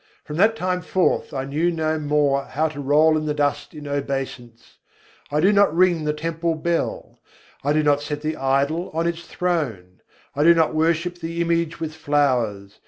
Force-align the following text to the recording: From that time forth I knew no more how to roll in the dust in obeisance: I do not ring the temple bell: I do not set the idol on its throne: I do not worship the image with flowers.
From 0.23 0.37
that 0.37 0.55
time 0.55 0.81
forth 0.81 1.31
I 1.31 1.45
knew 1.45 1.69
no 1.69 1.99
more 1.99 2.45
how 2.45 2.67
to 2.69 2.79
roll 2.81 3.15
in 3.15 3.27
the 3.27 3.35
dust 3.35 3.75
in 3.75 3.87
obeisance: 3.87 4.79
I 5.29 5.39
do 5.39 5.53
not 5.53 5.75
ring 5.75 6.05
the 6.05 6.11
temple 6.13 6.55
bell: 6.55 7.19
I 7.63 7.71
do 7.71 7.83
not 7.83 8.01
set 8.01 8.21
the 8.23 8.35
idol 8.35 8.89
on 8.95 9.05
its 9.05 9.21
throne: 9.21 10.01
I 10.35 10.43
do 10.43 10.55
not 10.55 10.73
worship 10.73 11.19
the 11.19 11.39
image 11.39 11.79
with 11.79 11.93
flowers. 11.93 12.79